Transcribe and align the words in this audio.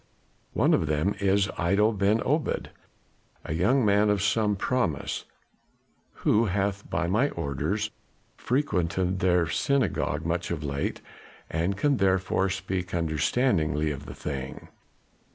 One 0.53 0.73
of 0.73 0.87
them 0.87 1.13
is 1.19 1.47
Iddo 1.59 1.91
Ben 1.91 2.23
Obed 2.25 2.71
a 3.45 3.53
young 3.53 3.85
man 3.85 4.09
of 4.09 4.23
some 4.23 4.55
promise, 4.55 5.25
who 6.25 6.45
hath 6.45 6.89
by 6.89 7.05
my 7.05 7.29
orders 7.29 7.91
frequented 8.35 9.19
their 9.19 9.45
synagogue 9.47 10.25
much 10.25 10.49
of 10.49 10.63
late, 10.63 11.01
and 11.51 11.77
can 11.77 11.97
therefore 11.97 12.49
speak 12.49 12.95
understandingly 12.95 13.91
of 13.91 14.07
the 14.07 14.15
thing. 14.15 14.69